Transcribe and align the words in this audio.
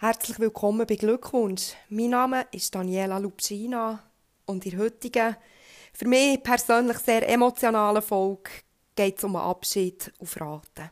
Herzlich 0.00 0.38
willkommen 0.38 0.86
bei 0.86 0.94
Glückwunsch. 0.94 1.72
Mein 1.88 2.10
Name 2.10 2.46
ist 2.52 2.72
Daniela 2.72 3.18
Lupschina 3.18 3.98
und 4.46 4.64
in 4.64 4.70
der 4.70 4.78
heutigen, 4.78 5.36
für 5.92 6.06
mich 6.06 6.40
persönlich 6.40 6.98
sehr 6.98 7.28
emotionalen 7.28 8.00
Folge 8.00 8.48
geht 8.94 9.18
es 9.18 9.24
um 9.24 9.34
einen 9.34 9.46
Abschied 9.46 10.12
auf 10.20 10.40
Raten. 10.40 10.90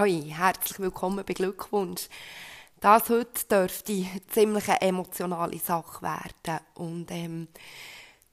Hoi, 0.00 0.30
herzlich 0.30 0.78
willkommen 0.78 1.22
bei 1.26 1.34
Glückwunsch. 1.34 2.08
Das 2.80 3.10
heute 3.10 3.44
dürfte 3.50 4.06
ziemlich 4.28 4.66
eine 4.70 4.80
emotionale 4.80 5.58
Sache 5.58 6.00
werden. 6.00 6.64
Und 6.72 7.10
ähm, 7.10 7.48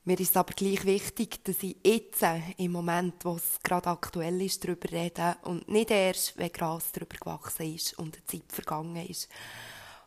mir 0.05 0.17
ist 0.17 0.29
es 0.29 0.37
aber 0.37 0.53
gleich 0.53 0.85
wichtig, 0.85 1.43
dass 1.43 1.61
ich 1.63 1.75
jetzt, 1.83 2.23
äh, 2.23 2.39
im 2.55 2.71
Moment, 2.71 3.15
wo 3.25 3.35
es 3.35 3.59
gerade 3.63 3.89
aktuell 3.89 4.41
ist, 4.41 4.63
darüber 4.63 4.89
rede 4.89 5.35
und 5.41 5.67
nicht 5.67 5.91
erst, 5.91 6.37
wenn 6.37 6.53
Gras 6.53 6.93
darüber 6.93 7.17
gewachsen 7.17 7.75
ist 7.75 7.99
und 7.99 8.15
die 8.15 8.25
Zeit 8.37 8.49
vergangen 8.49 9.05
ist. 9.05 9.27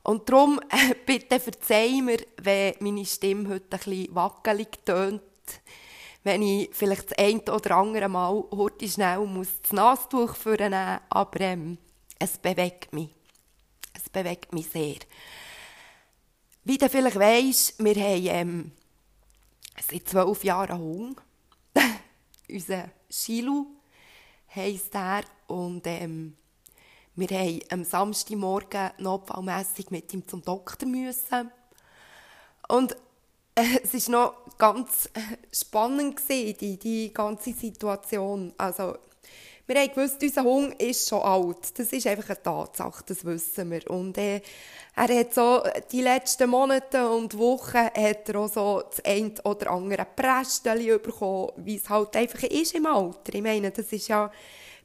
Und 0.02 0.30
darum, 0.30 0.60
äh, 0.70 0.94
bitte 1.04 1.38
verzeih 1.38 2.00
mir, 2.00 2.20
wenn 2.40 2.72
meine 2.80 3.04
Stimme 3.04 3.50
heute 3.50 3.76
ein 3.76 3.80
bisschen 3.80 4.14
wackelig 4.14 4.78
tönt 4.86 5.20
wenn 6.22 6.42
ich 6.42 6.70
vielleicht 6.72 7.10
das 7.10 7.18
eine 7.18 7.42
oder 7.42 7.76
andere 7.76 8.08
Mal 8.08 8.44
heute 8.50 8.88
schnell 8.88 9.20
muss 9.26 9.60
das 9.62 9.72
Nastuch 9.72 10.34
vornehmen 10.36 11.00
aber 11.08 11.40
ähm, 11.40 11.78
es 12.18 12.36
bewegt 12.36 12.92
mich. 12.92 13.08
Es 13.94 14.08
bewegt 14.10 14.52
mich 14.52 14.68
sehr. 14.68 14.98
Wie 16.64 16.76
du 16.76 16.88
vielleicht 16.88 17.18
weisst, 17.18 17.82
wir 17.82 17.94
haben 17.94 18.26
ähm, 18.26 18.72
seit 19.90 20.06
zwölf 20.06 20.44
Jahren 20.44 20.78
Hunger. 20.78 21.16
Unser 22.50 22.90
Shilu 23.08 23.66
heisst 24.54 24.94
er 24.94 25.22
und 25.46 25.86
ähm, 25.86 26.36
wir 27.16 27.28
haben 27.28 27.60
am 27.70 27.84
Samstagmorgen 27.84 28.90
notfallmässig 28.98 29.90
mit 29.90 30.12
ihm 30.12 30.26
zum 30.28 30.42
Doktor 30.42 30.86
müssen. 30.86 31.50
Und 32.68 32.96
es 33.54 34.08
war 34.08 34.12
noch 34.12 34.58
ganz 34.58 35.08
spannend, 35.52 36.16
gewesen, 36.16 36.56
die, 36.60 36.76
die 36.78 37.12
ganze 37.12 37.52
Situation. 37.52 38.52
Also, 38.56 38.96
wir 39.66 39.80
haben 39.80 39.94
gewusst, 39.94 40.20
unser 40.20 40.42
Hund 40.42 40.82
ist 40.82 41.08
schon 41.08 41.22
alt. 41.22 41.78
Das 41.78 41.92
ist 41.92 42.06
einfach 42.06 42.30
eine 42.30 42.42
Tatsache, 42.42 43.04
das 43.06 43.24
wissen 43.24 43.70
wir. 43.70 43.88
Und 43.88 44.18
äh, 44.18 44.40
er 44.96 45.18
hat 45.20 45.32
so 45.32 45.62
die 45.92 46.02
letzten 46.02 46.50
Monate 46.50 47.08
und 47.08 47.38
Wochen 47.38 47.78
hat 47.78 48.28
er 48.28 48.36
auch 48.36 48.52
so 48.52 48.82
das 48.90 49.04
ein 49.04 49.32
oder 49.44 49.70
andere 49.70 50.04
Prästchen 50.04 51.00
bekommen, 51.00 51.52
wie 51.58 51.76
es 51.76 51.88
halt 51.88 52.16
einfach 52.16 52.42
ist 52.42 52.74
im 52.74 52.86
Alter. 52.86 53.32
Ich 53.32 53.42
meine, 53.42 53.70
das 53.70 53.92
ist 53.92 54.08
ja, 54.08 54.32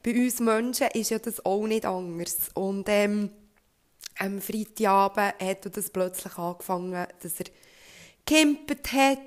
bei 0.03 0.11
uns 0.11 0.39
Menschen 0.39 0.87
ist 0.93 1.09
ja 1.09 1.17
das 1.17 1.43
auch 1.43 1.65
nicht 1.65 1.85
anders. 1.85 2.49
Und 2.53 2.87
ähm, 2.87 3.31
am 4.19 4.39
Freitagabend 4.39 5.33
hat 5.41 5.65
er 5.65 5.71
das 5.71 5.89
plötzlich 5.89 6.37
angefangen, 6.37 7.07
dass 7.21 7.39
er 7.39 7.45
gekimpert 8.25 8.91
hat. 8.93 9.19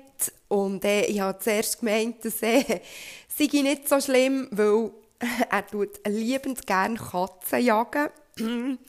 Und 0.47 0.83
äh, 0.83 1.05
ich 1.05 1.19
habe 1.19 1.39
zuerst 1.39 1.79
gemeint, 1.79 2.25
dass 2.25 2.41
äh, 2.41 2.81
sei 3.27 3.61
nicht 3.61 3.87
so 3.87 3.99
schlimm, 4.01 4.47
weil 4.51 4.91
er 5.49 5.67
tut 5.67 5.99
liebend 6.07 6.65
gerne 6.65 6.97
Katzen 6.97 7.63
jagen. 7.63 8.09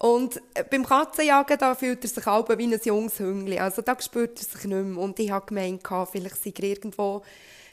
Und 0.00 0.42
äh, 0.54 0.64
beim 0.68 0.84
Katzenjagen 0.84 1.56
da 1.56 1.74
fühlt 1.74 2.04
er 2.04 2.10
sich 2.10 2.26
auch 2.26 2.48
wie 2.48 2.66
ein 2.66 2.80
junges 2.84 3.18
Hüngli. 3.20 3.58
Also 3.58 3.80
da 3.80 3.98
spürt 4.00 4.38
er 4.38 4.44
sich 4.44 4.64
nicht 4.64 4.84
mehr. 4.84 5.02
Und 5.02 5.18
ich 5.18 5.30
habe 5.30 5.46
gemeint, 5.46 5.82
vielleicht 6.10 6.42
sei 6.42 6.52
er 6.56 6.64
irgendwo 6.64 7.22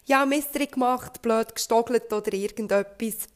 ja, 0.05 0.25
Mystery 0.25 0.67
gemacht, 0.67 1.21
blöd 1.21 1.53
gestogelt 1.53 2.11
oder 2.13 2.33
irgendetwas. 2.33 3.27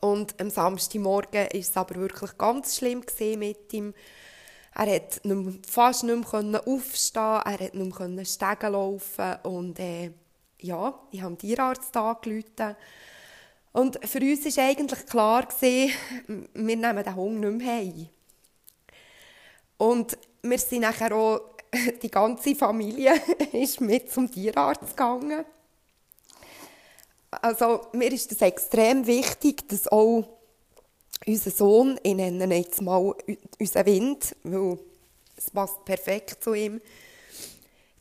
Und 0.00 0.40
am 0.40 0.50
Samstagmorgen 0.50 1.44
war 1.44 1.54
es 1.54 1.76
aber 1.76 1.94
wirklich 1.96 2.36
ganz 2.36 2.76
schlimm 2.76 3.04
mit 3.38 3.72
ihm. 3.72 3.94
Er 4.74 4.94
hat 4.94 5.20
fast 5.68 6.04
nicht 6.04 6.32
mehr 6.32 6.66
aufstehen, 6.66 7.40
er 7.44 7.58
hat 7.60 7.74
nicht 7.74 8.00
mehr 8.00 8.24
Stegen 8.24 8.72
laufen 8.72 9.36
und 9.42 9.78
äh, 9.78 10.12
ja, 10.60 10.98
ich 11.10 11.20
habe 11.20 11.34
den 11.34 11.38
Tierarzt 11.38 11.96
angerufen. 11.96 12.76
Und 13.72 13.98
für 14.06 14.18
uns 14.20 14.56
war 14.56 14.64
eigentlich 14.64 15.06
klar, 15.06 15.46
gewesen, 15.46 15.94
wir 16.54 16.76
nehmen 16.76 17.04
den 17.04 17.16
Hund 17.16 17.40
nicht 17.40 17.58
mehr 17.58 17.76
heim. 17.76 18.08
Und 19.78 20.16
wir 20.42 20.58
sind 20.58 20.80
nachher 20.80 21.14
auch, 21.14 21.40
die 22.02 22.10
ganze 22.10 22.54
Familie 22.54 23.14
ist 23.52 23.80
mit 23.80 24.10
zum 24.10 24.30
Tierarzt 24.30 24.90
gegangen. 24.90 25.44
Also 27.30 27.86
mir 27.92 28.12
ist 28.12 28.30
das 28.30 28.42
extrem 28.42 29.06
wichtig, 29.06 29.66
dass 29.68 29.88
auch 29.88 30.41
unser 31.26 31.50
Sohn, 31.50 31.98
ich 32.02 32.14
nenne 32.14 32.44
ihn 32.44 32.50
jetzt 32.50 32.82
mal 32.82 33.14
unseren 33.58 33.86
Wind, 33.86 34.36
weil 34.42 34.78
es 35.36 35.50
passt 35.50 35.84
perfekt 35.84 36.42
zu 36.42 36.54
ihm, 36.54 36.80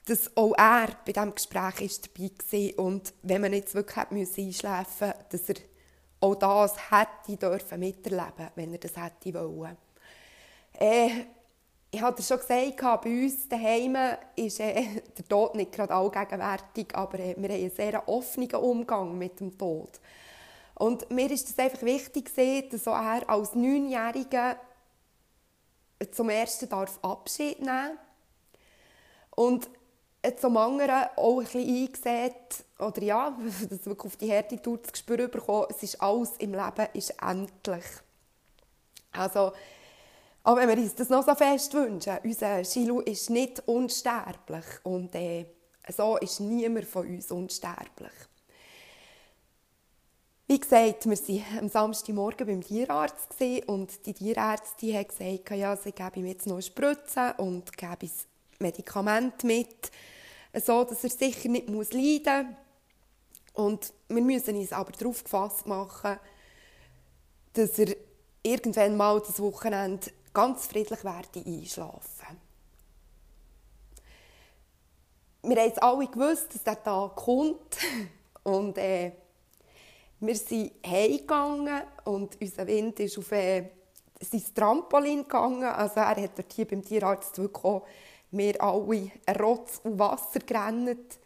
dass 0.06 0.36
auch 0.36 0.54
er 0.58 0.90
bei 1.06 1.12
diesem 1.12 1.34
Gespräch 1.34 1.82
ist 1.82 2.10
dabei 2.16 2.32
war 2.76 2.86
und 2.86 3.14
wenn 3.22 3.42
man 3.42 3.54
jetzt 3.54 3.76
wirklich 3.76 3.98
einschläfen 3.98 5.08
musste, 5.08 5.16
dass 5.30 5.50
er 5.50 5.56
auch 6.20 6.36
das 6.36 6.92
hätte 6.92 7.38
dürfen 7.38 7.80
miterleben, 7.80 8.50
wenn 8.56 8.74
er 8.74 8.80
das 8.80 8.96
hätte 8.96 9.34
wollen. 9.34 9.78
Äh, 10.74 11.10
ich 11.94 12.02
hatte 12.02 12.24
schon 12.24 12.40
gesagt, 12.40 13.04
bei 13.04 13.24
uns 13.24 13.50
daheim 13.50 13.98
ist 14.36 14.60
äh, 14.60 15.02
der 15.18 15.28
Tod 15.28 15.56
nicht 15.56 15.72
gerade 15.72 15.94
allgegenwärtig, 15.94 16.96
aber 16.96 17.20
äh, 17.20 17.36
wir 17.38 17.50
haben 17.50 17.62
einen 17.62 17.72
sehr 17.72 18.08
offenen 18.08 18.56
Umgang 18.56 19.18
mit 19.18 19.40
dem 19.40 19.58
Tod. 19.58 20.00
Und 20.76 21.10
mir 21.12 21.30
ist 21.30 21.50
es 21.50 21.60
einfach 21.60 21.82
wichtig, 21.84 22.32
dass 22.70 22.88
er 22.88 23.30
als 23.30 23.56
Neunjähriger 23.56 24.58
zum 26.12 26.30
ersten 26.30 26.68
darf 26.68 27.00
Abschied 27.04 27.60
nehmen 27.62 27.98
und 29.36 29.70
zum 30.40 30.58
anderen 30.58 31.06
auch 31.16 31.40
ein 31.40 31.46
bisschen 31.46 31.84
eingesehen, 31.84 32.36
oder 32.80 33.02
ja, 33.02 33.38
dass 33.70 33.86
wirklich 33.86 34.06
auf 34.06 34.18
die 34.18 34.30
Härte 34.30 34.58
das 34.58 34.92
Gespür 34.92 35.28
bekommen, 35.28 35.68
es 35.70 35.84
ist 35.84 36.02
alles 36.02 36.32
im 36.38 36.54
Leben 36.54 36.88
ist 36.94 37.14
endlich. 37.22 37.86
Also, 39.12 39.52
auch 40.44 40.56
wenn 40.56 40.70
wir 40.70 40.78
uns 40.78 40.96
das 40.96 41.10
noch 41.10 41.26
so 41.26 41.36
fest 41.36 41.74
wünschen, 41.74 42.18
unser 42.24 42.64
Shilu 42.64 43.02
ist 43.02 43.30
nicht 43.30 43.62
unsterblich 43.68 44.66
und 44.84 45.14
äh, 45.16 45.46
so 45.96 46.18
ist 46.18 46.40
niemand 46.40 46.86
von 46.86 47.08
uns 47.08 47.32
unsterblich. 47.32 48.12
Wie 50.52 50.60
gesagt, 50.60 51.06
wir 51.06 51.18
waren 51.18 51.60
am 51.60 51.70
Samstagmorgen 51.70 52.46
beim 52.46 52.60
Tierarzt 52.60 53.38
und 53.68 54.06
die 54.06 54.14
Tierärztin 54.14 54.98
hat 54.98 55.08
gesagt, 55.08 55.50
ja, 55.52 55.78
sie 55.78 55.94
gebe 55.94 56.20
ihm 56.20 56.26
jetzt 56.26 56.46
noch 56.46 56.56
eine 56.56 56.62
Spritze 56.62 57.34
und 57.38 57.78
gebe 57.78 57.96
das 58.02 58.28
Medikament 58.60 59.46
mit, 59.46 59.90
so 60.62 60.84
dass 60.84 61.06
er 61.06 61.10
sicher 61.10 61.48
nicht 61.48 61.70
leiden 61.70 62.58
muss. 63.56 63.94
Wir 64.10 64.22
müssen 64.22 64.58
uns 64.58 64.74
aber 64.74 64.92
darauf 64.92 65.24
gefasst 65.24 65.68
machen, 65.68 66.20
dass 67.54 67.80
er 67.80 67.96
irgendwann 68.44 68.98
mal 68.98 69.22
das 69.22 69.40
Wochenende 69.40 70.12
ganz 70.34 70.68
friedlich 70.68 71.06
werde 71.06 71.46
einschlafen. 71.46 72.42
Wir 75.44 75.62
haben 75.62 75.78
alle 75.78 76.08
gewusst, 76.08 76.54
dass 76.54 76.64
der 76.66 76.84
Tag 76.84 77.16
kommt 77.16 77.78
und 78.44 78.78
äh, 78.78 79.14
wir 80.22 80.36
sind 80.36 80.72
heimgegangen 80.86 81.82
und 82.06 82.40
unser 82.40 82.68
Wind 82.68 83.00
ist 83.00 83.18
auf 83.18 83.32
äh, 83.32 83.70
sein 84.20 84.44
Trampolin 84.54 85.24
gegangen. 85.24 85.64
Also 85.64 85.96
er 85.96 86.10
hat 86.16 86.38
dort 86.38 86.54
hier 86.54 86.68
beim 86.68 86.84
Tierarzt 86.84 87.38
wirklich 87.40 87.82
wir 88.30 88.62
alle 88.64 89.12
Rotz 89.40 89.82
und 89.84 90.00
Wasser 90.00 90.40
gerannt. 90.40 91.20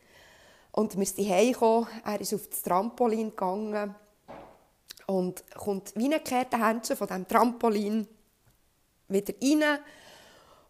Und 0.72 0.98
wir 0.98 1.06
sind 1.06 1.30
heimgekommen. 1.30 1.88
Er 2.04 2.20
ist 2.20 2.34
auf 2.34 2.48
das 2.48 2.62
Trampolin 2.62 3.30
gegangen 3.30 3.96
und 5.08 5.44
kommt 5.54 5.94
wie 5.96 6.14
ein 6.14 6.22
Händchen 6.62 6.98
von 6.98 7.08
diesem 7.08 7.28
Trampolin 7.28 8.08
wieder 9.08 9.34
rein 9.42 9.80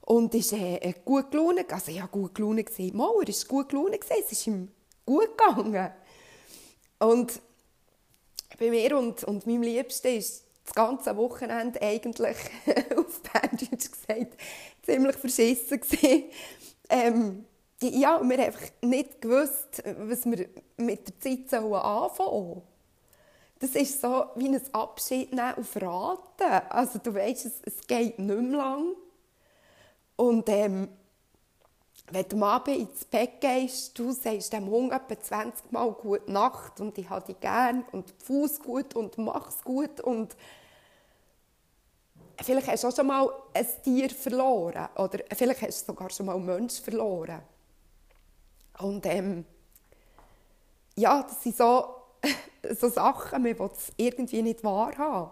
und 0.02 0.34
ist 0.36 0.54
äh, 0.54 0.94
gut 1.06 1.32
gelaunt. 1.32 1.72
Also 1.72 1.92
ja, 1.92 2.06
gut 2.08 2.36
gelaunt 2.36 2.66
gesehen. 2.66 2.98
Mal, 2.98 3.12
ist 3.28 3.48
gut 3.48 3.70
gelaunt 3.70 4.00
gesehen. 4.00 4.24
Es 4.26 4.32
ist 4.32 4.48
ihm 4.48 4.72
gut 5.06 5.38
gegangen. 5.38 5.92
Und 7.00 7.42
bei 8.58 8.70
mir 8.70 8.98
und, 8.98 9.24
und 9.24 9.46
meinem 9.46 9.64
Liebsten 9.64 10.08
ist 10.08 10.46
das 10.66 10.74
ganze 10.74 11.16
Wochenende 11.16 11.82
eigentlich, 11.82 12.38
auf 12.98 13.22
Berndeutsch 13.22 13.92
gesagt, 13.92 14.38
ziemlich 14.84 15.16
verschissen 15.16 15.80
gewesen. 15.80 16.24
Ähm, 16.90 17.46
ja, 17.82 18.22
wir 18.22 18.38
haben 18.38 18.46
einfach 18.46 18.68
nicht 18.82 19.22
gewusst, 19.22 19.84
was 20.00 20.26
wir 20.26 20.48
mit 20.78 21.08
der 21.08 21.20
Zeit 21.20 21.54
anfangen 21.54 22.12
sollen. 22.16 22.62
das 23.60 23.72
ist 23.72 24.02
so 24.02 24.26
wie 24.36 24.48
ein 24.48 24.62
Abschied 24.74 25.34
nehmen 25.34 25.56
auf 25.56 25.76
Raten. 25.76 26.68
Also 26.70 27.00
du 27.00 27.14
weißt, 27.14 27.46
es, 27.46 27.62
es 27.64 27.86
geht 27.86 28.18
nicht 28.18 28.42
mehr 28.42 28.58
lang. 28.58 28.96
Und 30.16 30.48
ähm, 30.50 30.88
wenn 32.12 32.30
du 32.30 32.36
am 32.36 32.44
Abend 32.44 32.78
ins 32.78 33.06
Bett 33.06 33.42
gehst, 33.42 33.98
du 33.98 34.12
sagst 34.12 34.54
dem 34.54 34.68
Hund 34.68 34.92
etwa 34.92 35.20
20 35.20 35.72
Mal 35.72 35.92
«Gute 35.92 36.32
Nacht» 36.32 36.80
und 36.80 36.98
«Ich 36.98 37.10
habe 37.10 37.26
dich 37.26 37.40
gern» 37.40 37.84
und 37.92 38.14
«Fuß 38.24 38.60
gut» 38.60 38.96
und 38.96 39.18
«Mach's 39.18 39.64
gut» 39.64 40.02
und 40.02 40.36
vielleicht 42.44 42.68
hast 42.68 42.84
du 42.84 42.90
auch 42.90 42.96
schon 42.96 43.08
mal 43.08 43.28
ein 43.54 43.68
Tier 43.84 44.10
verloren 44.10 44.88
oder 44.96 45.20
vielleicht 45.36 45.64
hast 45.64 45.82
du 45.82 45.94
sogar 45.94 46.10
schon 46.12 46.28
mal 46.28 46.36
einen 46.36 46.46
Menschen 46.46 46.84
verloren. 46.84 47.42
Und 48.78 49.06
ähm, 49.08 49.46
ja, 50.96 51.24
das 51.24 51.42
sind 51.42 51.58
so, 51.58 51.96
so 52.80 52.90
Sachen, 52.90 53.42
man 53.42 53.58
will 53.58 53.70
es 53.74 53.92
irgendwie 53.98 54.44
nicht 54.44 54.64
wahrhaben. 54.64 55.32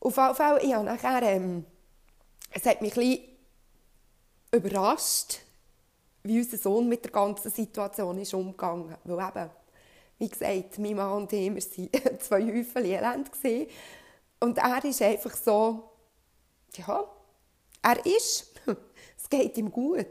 Auf 0.00 0.16
jeden 0.16 0.34
Fall, 0.34 0.60
habe 0.60 0.84
nachher, 0.84 1.22
ähm, 1.22 1.64
es 2.50 2.66
hat 2.66 2.82
mich 2.82 2.92
ein 2.92 3.00
bisschen 3.00 3.31
überrascht, 4.52 5.40
wie 6.22 6.38
unser 6.38 6.58
Sohn 6.58 6.88
mit 6.88 7.04
der 7.04 7.12
ganzen 7.12 7.50
Situation 7.50 8.18
ist 8.18 8.34
umgegangen. 8.34 8.96
Weil 9.04 9.28
eben, 9.28 9.50
wie 10.18 10.28
gesagt, 10.28 10.78
mein 10.78 10.96
Mann 10.96 11.22
und 11.22 11.32
ich, 11.32 11.50
waren 11.50 12.20
zwei 12.20 12.42
Häufel 12.44 12.86
Elend. 12.86 13.30
Und 14.40 14.58
er 14.58 14.84
ist 14.84 15.02
einfach 15.02 15.34
so, 15.34 15.90
ja, 16.76 17.04
er 17.82 18.06
ist, 18.06 18.52
es 19.16 19.28
geht 19.28 19.56
ihm 19.56 19.70
gut. 19.70 20.06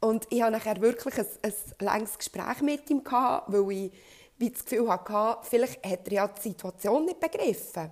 Und 0.00 0.26
ich 0.30 0.42
hatte 0.42 0.52
nachher 0.52 0.80
wirklich 0.80 1.18
ein, 1.18 1.26
ein 1.42 1.52
längeres 1.78 2.18
Gespräch 2.18 2.60
mit 2.60 2.90
ihm, 2.90 3.02
weil 3.04 3.72
ich 3.72 3.92
wie 4.36 4.50
das 4.50 4.64
Gefühl 4.64 4.88
hatte, 4.88 5.38
vielleicht 5.48 5.84
hat 5.84 6.06
er 6.06 6.12
ja 6.12 6.28
die 6.28 6.42
Situation 6.42 7.04
nicht 7.04 7.20
begriffen. 7.20 7.90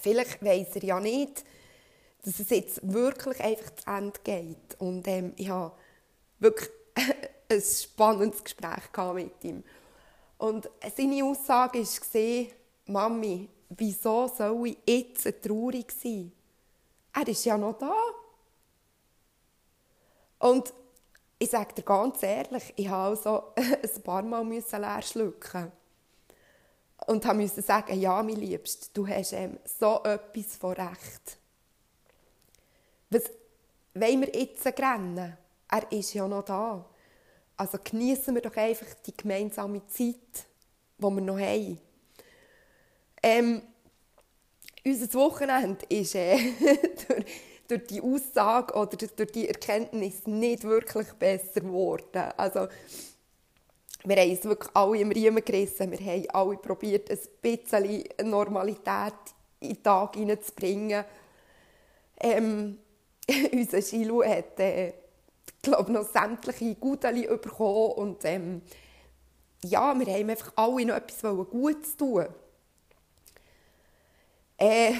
Vielleicht 0.00 0.42
weiß 0.42 0.76
er 0.76 0.84
ja 0.84 1.00
nicht, 1.00 1.44
dass 2.24 2.40
es 2.40 2.50
jetzt 2.50 2.80
wirklich 2.92 3.40
einfach 3.40 3.74
zu 3.76 3.90
Ende 3.90 4.20
geht. 4.22 4.80
Und 4.80 5.06
ähm, 5.08 5.32
ich 5.36 5.48
hatte 5.48 5.72
wirklich 6.38 6.70
ein 7.48 7.60
spannendes 7.62 8.44
Gespräch 8.44 9.14
mit 9.14 9.44
ihm. 9.44 9.64
Und 10.38 10.70
seine 10.96 11.24
Aussage 11.24 11.80
war, 11.80 12.46
Mami, 12.86 13.48
wieso 13.70 14.28
soll 14.28 14.68
ich 14.68 14.78
jetzt 14.86 15.42
traurig 15.42 15.92
sein? 15.92 16.32
Er 17.12 17.26
ist 17.26 17.44
ja 17.44 17.58
noch 17.58 17.78
da. 17.78 17.94
Und 20.38 20.72
ich 21.38 21.50
sage 21.50 21.74
dir 21.74 21.82
ganz 21.82 22.22
ehrlich, 22.22 22.72
ich 22.76 22.88
musste 22.88 23.28
also 23.28 23.52
ein 23.56 24.02
paar 24.02 24.22
Mal 24.22 24.44
leer 24.48 25.02
schlucken. 25.02 25.72
Und 27.06 27.24
musste 27.34 27.62
sagen, 27.62 28.00
ja, 28.00 28.22
mein 28.22 28.36
Liebst, 28.36 28.90
du 28.94 29.06
hast 29.06 29.32
ähm, 29.32 29.58
so 29.64 30.02
etwas 30.02 30.56
von 30.56 30.72
Recht. 30.72 31.37
Was 33.10 33.24
wollen 33.94 34.20
wir 34.20 34.40
jetzt 34.40 34.66
rennen? 34.66 35.36
Er 35.70 35.92
ist 35.92 36.14
ja 36.14 36.26
noch 36.26 36.44
da. 36.44 36.84
Also 37.56 37.78
genießen 37.82 38.34
wir 38.34 38.42
doch 38.42 38.56
einfach 38.56 38.86
die 39.06 39.16
gemeinsame 39.16 39.86
Zeit, 39.86 40.46
die 40.98 41.02
wir 41.02 41.20
noch 41.20 41.38
haben. 41.38 41.78
Ähm, 43.22 43.62
unser 44.84 45.12
Wochenende 45.14 45.84
ist 45.88 46.14
äh, 46.14 46.36
durch, 47.08 47.24
durch, 47.66 47.86
die 47.88 48.00
Aussage 48.00 48.74
oder 48.74 48.96
durch 48.96 49.32
die 49.32 49.48
Erkenntnis 49.48 50.26
nicht 50.26 50.64
wirklich 50.64 51.08
besser 51.14 51.60
geworden. 51.60 52.32
Also, 52.36 52.68
wir 54.04 54.16
haben 54.16 54.30
es 54.30 54.44
wirklich 54.44 54.74
alle 54.74 54.98
im 54.98 55.10
Riemen 55.10 55.44
gerissen. 55.44 55.90
Wir 55.90 55.98
haben 55.98 56.30
alle 56.30 56.56
probiert, 56.58 57.10
ein 57.10 57.18
bisschen 57.42 58.04
Normalität 58.22 59.14
in 59.60 59.70
den 59.70 59.82
Tag 59.82 60.14
hineinzubringen. 60.14 61.04
Ähm, 62.20 62.78
unser 63.52 63.82
Shilu 63.82 64.22
hat, 64.22 64.58
äh, 64.60 64.92
glaube 65.62 65.92
noch 65.92 66.10
sämtliche 66.10 66.74
Guteli 66.74 67.26
bekommen 67.26 67.92
und 67.92 68.24
ähm, 68.24 68.62
ja, 69.64 69.98
wir 69.98 70.06
haben 70.06 70.30
einfach 70.30 70.52
alle 70.56 70.86
noch 70.86 70.94
etwas 70.94 71.48
Gutes 71.50 71.96
tun. 71.96 72.26
Äh, 74.56 74.94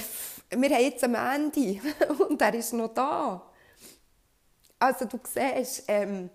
wir 0.51 0.71
haben 0.71 0.83
jetzt 0.83 1.05
am 1.05 1.15
Ende 1.15 1.81
und 2.29 2.41
er 2.41 2.55
ist 2.55 2.73
noch 2.73 2.93
da. 2.93 3.43
Also 4.79 5.05
du 5.07 5.19
siehst, 5.25 5.85
ähm, 5.89 6.31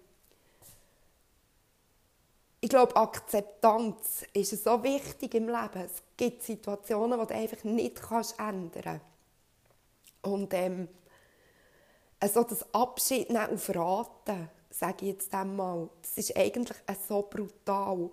ich 2.59 2.69
glaube, 2.69 2.95
Akzeptanz 2.95 4.25
ist 4.33 4.63
so 4.63 4.81
wichtig 4.83 5.35
im 5.35 5.47
Leben. 5.47 5.81
Es 5.85 6.01
gibt 6.15 6.43
Situationen, 6.43 7.19
die 7.19 7.27
du 7.27 7.33
einfach 7.33 7.63
nicht 7.65 8.01
ändern 8.37 8.71
kannst. 8.71 9.01
Und 10.21 10.53
ähm, 10.53 10.87
also 12.23 12.43
das 12.43 12.65
Abschied 12.73 13.29
nehmen 13.29 13.53
auf 13.53 13.75
Raten, 13.75 14.49
sage 14.69 14.95
ich 15.01 15.07
jetzt 15.09 15.33
einmal, 15.33 15.89
das 16.01 16.13
ist 16.13 16.37
eigentlich 16.37 16.77
so 17.05 17.27
brutal. 17.29 18.09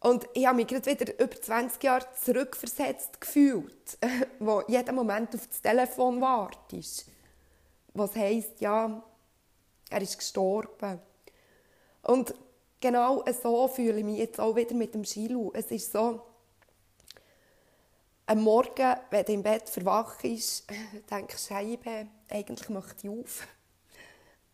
Und 0.00 0.28
ich 0.34 0.46
habe 0.46 0.56
mich 0.56 0.66
gerade 0.66 0.84
wieder 0.84 1.18
über 1.18 1.40
20 1.40 1.82
Jahre 1.82 2.04
zurückversetzt 2.22 3.18
gefühlt, 3.18 3.96
wo 4.38 4.62
jeden 4.68 4.94
Moment 4.94 5.34
auf 5.34 5.46
das 5.46 5.62
Telefon 5.62 6.20
wartest. 6.20 7.06
Was 7.94 8.14
heisst, 8.14 8.60
ja, 8.60 9.02
er 9.88 10.02
ist 10.02 10.18
gestorben. 10.18 11.00
Und 12.02 12.34
genau 12.82 13.24
so 13.42 13.66
fühle 13.66 14.00
ich 14.00 14.04
mich 14.04 14.18
jetzt 14.18 14.40
auch 14.40 14.56
wieder 14.56 14.74
mit 14.74 14.92
dem 14.92 15.04
Shilu. 15.04 15.52
Es 15.54 15.70
ist 15.70 15.90
so, 15.90 16.20
am 18.32 18.40
Morgen, 18.40 18.96
wenn 19.10 19.24
du 19.26 19.32
im 19.32 19.42
Bett 19.42 19.68
verwacht 19.68 20.22
bist, 20.22 20.64
denkst 21.10 21.34
du, 21.34 21.54
Scheibe, 21.54 22.06
eigentlich 22.30 22.68
möchte 22.70 23.06
ich 23.06 23.10
auf. 23.10 23.46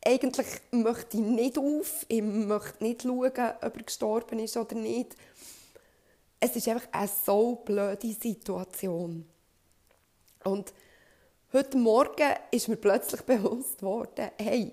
Eigentlich 0.05 0.47
möchte 0.73 1.17
ich 1.17 1.23
nicht 1.23 1.59
auf. 1.59 2.05
Ich 2.09 2.23
möchte 2.23 2.83
nicht 2.83 3.03
schauen, 3.03 3.23
ob 3.23 3.77
er 3.77 3.83
gestorben 3.85 4.41
ist 4.41 4.57
oder 4.57 4.75
nicht. 4.75 5.15
Es 6.41 6.57
ist 6.57 6.67
einfach 6.67 6.89
eine 6.91 7.09
so 7.25 7.55
blöde 7.65 8.13
Situation. 8.13 9.25
Und 10.43 10.73
heute 11.53 11.77
Morgen 11.77 12.35
ist 12.51 12.67
mir 12.67 12.77
plötzlich 12.77 13.23
bewusst 13.27 13.81
worden, 13.81 14.31
hey, 14.39 14.73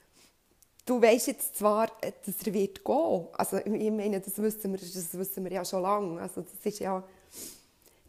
du 0.84 1.00
weißt 1.00 1.28
jetzt 1.28 1.56
zwar, 1.56 1.86
dass 2.02 2.46
er 2.46 2.52
wird 2.52 2.84
gehen. 2.84 3.28
Also 3.32 3.56
ich 3.56 3.90
meine, 3.90 4.20
das 4.20 4.36
wissen 4.36 4.72
wir, 4.72 4.78
das 4.78 5.16
wissen 5.16 5.42
wir 5.42 5.52
ja 5.52 5.64
schon 5.64 5.80
lange. 5.80 6.20
Also 6.20 6.42
das 6.42 6.52
ist 6.64 6.80
ja 6.80 7.02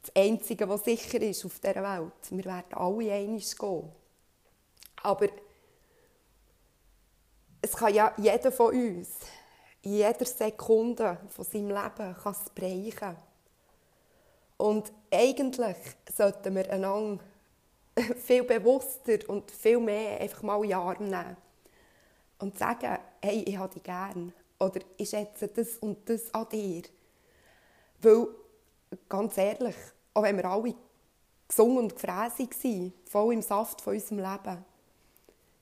das 0.02 0.16
Einzige, 0.16 0.68
was 0.68 0.84
sicher 0.84 1.22
ist 1.22 1.46
auf 1.46 1.60
dieser 1.60 1.84
Welt. 1.84 2.14
Wir 2.30 2.46
werden 2.46 2.74
alle 2.74 3.14
einig 3.14 3.58
gehen. 3.58 3.92
Aber 5.04 5.28
es 7.62 7.74
kann 7.74 7.94
ja 7.94 8.14
jeder 8.18 8.52
von 8.52 8.74
uns 8.74 9.10
in 9.84 9.94
jeder 9.94 10.26
Sekunde 10.26 11.18
von 11.30 11.46
seinem 11.46 11.70
Leben 11.70 12.16
kann 12.16 12.34
es 12.34 12.50
brechen. 12.54 13.16
Und 14.58 14.92
eigentlich 15.10 15.78
sollten 16.16 16.56
wir 16.56 16.72
einander 16.72 17.24
viel 18.16 18.44
bewusster 18.44 19.18
und 19.28 19.50
viel 19.50 19.80
mehr 19.80 20.22
einfach 20.22 20.44
mal 20.44 20.64
in 20.64 20.70
den 20.70 20.78
Arm 20.78 21.08
nehmen. 21.08 21.38
Und 22.38 22.58
sagen, 22.58 22.98
hey, 23.22 23.44
ich 23.44 23.58
habe 23.58 23.74
dich 23.74 23.84
gern. 23.84 24.34
Oder 24.60 24.82
ich 24.98 25.10
schätze 25.10 25.48
das 25.48 25.78
und 25.78 26.08
das 26.08 26.32
an 26.34 26.48
dir. 26.50 26.84
Weil, 28.02 28.28
ganz 29.10 29.38
ehrlich, 29.38 29.76
auch 30.14 30.24
wenn 30.24 30.38
wir 30.38 30.46
alle 30.46 30.76
gesungen 31.48 31.78
und 31.78 31.96
gefräßig 31.96 32.54
sind, 32.54 32.94
voll 33.10 33.34
im 33.34 33.42
Saft 33.42 33.82
von 33.82 33.94
unserem 33.94 34.20
Leben, 34.20 34.66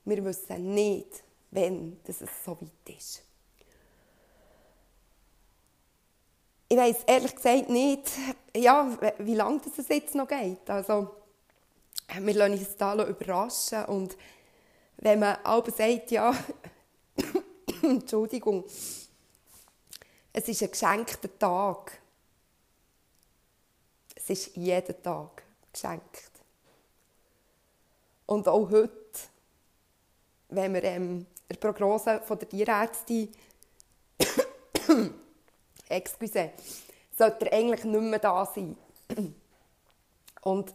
wir 0.04 0.24
wissen 0.24 0.74
nicht, 0.74 1.22
wenn 1.50 1.98
es 2.06 2.18
so 2.44 2.52
weit 2.60 2.96
ist. 2.96 3.22
Ich 6.68 6.76
weiß 6.76 6.98
ehrlich 7.06 7.34
gesagt 7.34 7.68
nicht, 7.68 8.10
ja, 8.56 8.96
wie 9.18 9.34
lange 9.34 9.60
es 9.76 9.88
jetzt 9.88 10.14
noch 10.14 10.28
geht. 10.28 10.70
Also, 10.70 11.10
wir 12.18 12.34
lassen 12.34 12.52
uns 12.52 12.76
da 12.76 12.94
überraschen. 13.04 13.84
Und 13.86 14.16
wenn 14.98 15.18
man 15.18 15.38
aber 15.42 15.70
sagt, 15.72 16.12
ja, 16.12 16.32
Entschuldigung, 17.82 18.64
es 20.32 20.48
ist 20.48 20.62
ein 20.62 20.70
geschenkter 20.70 21.38
Tag, 21.38 21.99
es 24.20 24.30
ist 24.30 24.56
jeden 24.56 25.02
Tag 25.02 25.42
geschenkt. 25.72 26.30
Und 28.26 28.46
auch 28.46 28.70
heute, 28.70 28.92
wenn 30.50 30.74
wir 30.74 30.84
ähm, 30.84 31.26
der 31.48 31.56
Prognose 31.56 32.20
von 32.20 32.38
der 32.38 32.48
Tierärztin 32.48 33.32
excuse, 35.88 36.50
sollte 37.16 37.50
er 37.50 37.58
eigentlich 37.58 37.84
nicht 37.84 38.02
mehr 38.02 38.18
da 38.18 38.44
sein. 38.46 38.76
Und 40.42 40.74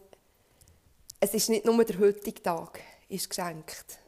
es 1.20 1.34
ist 1.34 1.50
nicht 1.50 1.66
nur 1.66 1.84
der 1.84 2.00
heutige 2.00 2.42
Tag 2.42 2.82
ist 3.08 3.30
geschenkt, 3.30 4.00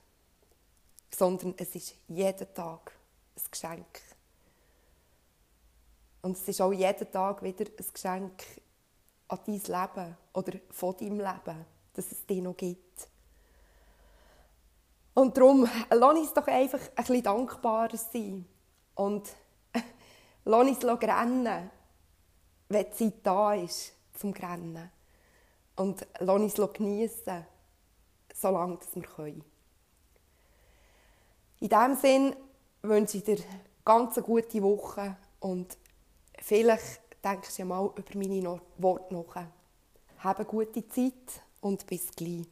sondern 1.16 1.54
es 1.58 1.74
ist 1.76 1.96
jeden 2.08 2.54
Tag 2.54 2.92
ein 3.36 3.44
Geschenk. 3.50 4.02
Und 6.22 6.38
es 6.38 6.48
ist 6.48 6.62
auch 6.62 6.74
jeden 6.74 7.12
Tag 7.12 7.42
wieder 7.42 7.66
ein 7.66 7.86
Geschenk 7.94 8.44
an 9.28 9.40
dein 9.46 9.56
Leben 9.56 10.18
oder 10.34 10.54
von 10.70 10.98
deinem 10.98 11.20
Leben, 11.20 11.66
dass 11.94 12.12
es 12.12 12.26
dich 12.26 12.42
noch 12.42 12.56
gibt. 12.56 13.08
Und 15.14 15.36
darum, 15.36 15.68
lass 15.90 16.18
uns 16.18 16.34
doch 16.34 16.48
einfach 16.48 16.80
ein 16.80 16.96
bisschen 16.96 17.24
dankbarer 17.24 17.98
sein. 17.98 18.46
Und 18.94 19.28
lass 20.46 20.68
uns 20.68 20.84
rennen, 20.86 21.72
wenn 22.70 22.86
die 22.86 22.92
Zeit 22.92 23.14
da 23.24 23.54
ist, 23.54 23.94
zum 24.14 24.34
Rennen. 24.34 24.92
Und 25.76 26.06
lass 26.20 26.60
uns 26.60 26.74
geniessen, 26.74 27.46
solange 28.34 28.78
wir 28.94 29.04
können. 29.04 29.44
In 31.60 31.70
diesem 31.70 31.96
Sinn 31.96 32.36
wünsche 32.84 33.18
ich 33.18 33.24
dir 33.24 33.40
ganz 33.84 34.18
eine 34.18 34.26
gute 34.26 34.62
Woche 34.62 35.18
und 35.40 35.78
vielleicht 36.40 37.02
du 37.58 37.62
ja 37.62 37.66
mal 37.66 37.86
über 37.96 38.18
meine 38.18 38.62
Worte 38.78 39.14
nach. 39.14 39.46
Habe 40.20 40.40
eine 40.40 40.46
gute 40.46 40.88
Zeit 40.88 41.42
und 41.62 41.86
bis 41.88 42.12
gleich. 42.12 42.46